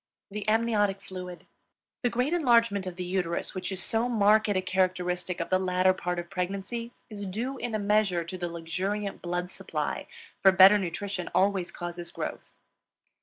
THE 0.31 0.47
AMNIOTIC 0.47 0.99
FLUID. 0.99 1.45
The 2.01 2.09
great 2.09 2.33
enlargement 2.33 2.87
of 2.87 2.95
the 2.95 3.03
uterus 3.03 3.53
which 3.53 3.71
is 3.71 3.83
so 3.83 4.09
marked 4.09 4.49
a 4.49 4.59
characteristic 4.59 5.39
of 5.39 5.51
the 5.51 5.59
latter 5.59 5.93
part 5.93 6.17
of 6.17 6.31
pregnancy 6.31 6.91
is 7.11 7.27
due 7.27 7.59
in 7.59 7.75
a 7.75 7.77
measure 7.77 8.23
to 8.23 8.35
the 8.35 8.47
luxuriant 8.49 9.21
blood 9.21 9.51
supply, 9.51 10.07
for 10.41 10.51
better 10.51 10.79
nutrition 10.79 11.29
always 11.35 11.69
causes 11.69 12.09
growth. 12.11 12.49